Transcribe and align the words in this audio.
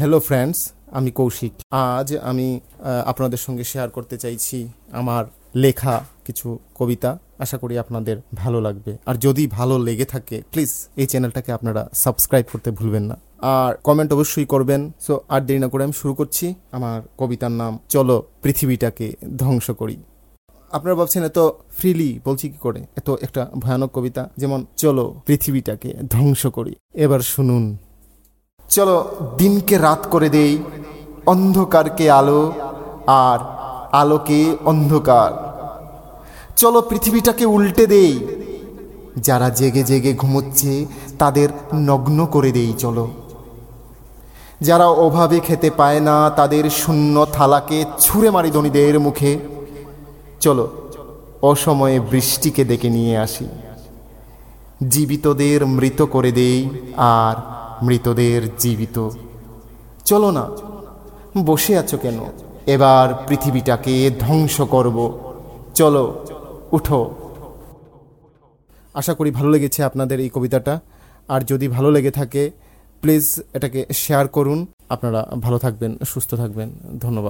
Hello 0.00 0.20
friends 0.20 0.58
আমি 0.90 1.10
কৌশিক। 1.10 1.52
আজ 1.70 2.16
আমি 2.16 2.60
আপনাদের 3.06 3.38
সঙ্গে 3.38 3.64
শেয়ার 3.64 3.88
করতে 3.90 4.16
চাইছি 4.18 4.68
আমার 4.92 5.24
লেখা 5.54 6.04
কিছু 6.24 6.58
কবিতা। 6.74 7.18
আশা 7.38 7.56
করি 7.58 7.78
আপনাদের 7.78 8.16
ভালো 8.34 8.60
লাগবে। 8.60 8.96
আর 9.06 9.14
যদি 9.14 9.46
ভালো 9.46 9.78
লেগে 9.78 10.04
থাকে 10.04 10.42
প্লিজ 10.52 10.72
এই 10.96 11.06
চ্যানেলটাকে 11.06 11.52
আপনারা 11.52 11.88
সাবস্ক্রাইব 11.94 12.46
করতে 12.52 12.70
ভুলবেন 12.70 13.02
না। 13.02 13.16
আর 13.38 13.74
কমেন্ট 13.74 14.12
অবশ্যই 14.12 14.44
করবেন। 14.44 14.92
সো 15.00 15.20
আর 15.28 15.40
দেরি 15.40 15.58
না 15.58 15.68
করে 15.68 15.82
আমি 15.84 15.92
শুরু 15.92 16.14
করছি 16.14 16.54
আমার 16.72 17.02
কবিতার 17.18 17.52
নাম, 17.52 17.78
চলো 17.88 18.16
পৃথিবীটাকে 18.42 19.06
ধ্বংস 19.38 19.70
করি। 19.70 19.96
আপনারা 20.72 20.94
ভাবছেন, 20.94 21.22
এত 21.24 21.38
ফ্রিলি 21.78 22.20
বলছি 22.24 22.48
কি 22.48 22.58
করে? 22.58 22.80
এত 22.96 23.08
একটা 23.20 23.50
ভয়ানক 23.54 23.90
কবিতা, 23.92 24.22
যেমন, 24.36 24.66
চলো 24.76 25.04
পৃথিবীটাকে 25.26 25.90
ধ্বংস 26.10 26.46
করি। 26.46 26.74
এবার 26.94 27.20
শুনুন। 27.20 27.64
চলো 28.70 29.10
দিনকে 29.38 29.78
রাত 29.78 30.06
করে 30.10 30.28
দেই, 30.28 30.58
অন্ধকারকে 31.26 32.10
আলো 32.10 32.52
আর 33.06 33.38
আলোকে 33.92 34.56
অন্ধকার। 34.64 35.30
চলো 36.56 36.80
পৃথিবীটাকে 36.80 37.44
উল্টে 37.44 37.86
দেই, 37.86 38.26
যারা 39.16 39.48
জেগে 39.48 39.82
জেগে 39.82 40.12
ঘুমোচ্ছে 40.14 40.86
তাদের 41.18 41.48
নগ্ন 41.74 42.26
করে 42.26 42.52
দেই 42.52 42.72
চলো। 42.72 43.10
যারা 44.60 44.86
অভাবে 44.88 45.40
খেতে 45.40 45.70
পায় 45.70 46.00
না 46.00 46.30
তাদের 46.30 46.70
শূন্য 46.70 47.26
থালাকে 47.32 47.84
ছুঁড়ে 47.98 48.30
মারি 48.30 48.50
ধনীদের 48.50 49.00
মুখে। 49.00 49.38
চলো 50.40 50.68
অসময়ে 51.42 52.00
বৃষ্টিকে 52.00 52.64
ডেকে 52.64 52.88
নিয়ে 52.88 53.18
আসি। 53.18 53.48
জীবিতদের 54.88 55.66
মৃত 55.66 56.02
করে 56.02 56.32
দেই 56.32 56.70
আর 56.96 57.59
মৃতদের 57.82 58.42
জীবিত। 58.58 59.08
চলো 60.04 60.30
না, 60.30 60.48
বসে 61.44 61.78
আছো 61.78 61.98
কেন? 61.98 62.18
এবার 62.66 63.24
পৃথিবীটাকে 63.28 64.10
ধ্বংস 64.20 64.60
করব। 64.60 65.20
চলো, 65.74 66.26
উঠো। 66.72 67.10
আশা 68.94 69.14
করি 69.14 69.30
ভালো 69.30 69.50
লেগেছে 69.50 69.82
আপনাদের 69.82 70.20
এই 70.20 70.28
কবিতাটা। 70.28 70.80
আর 71.28 71.40
যদি 71.40 71.68
ভালো 71.68 71.90
লেগে 71.90 72.10
থাকে 72.10 72.50
প্লিজ 73.00 73.40
এটাকে 73.54 73.86
শেয়ার 73.92 74.28
করুন। 74.28 74.66
আপনারা 74.88 75.26
ভালো 75.40 75.58
থাকবেন, 75.58 75.98
সুস্থ 76.08 76.34
থাকবেন। 76.34 76.70
ধন্যবাদ। 77.00 77.28